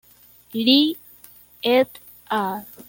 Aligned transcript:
Li 0.69 0.77
"et 1.73 2.01
al". 2.41 2.61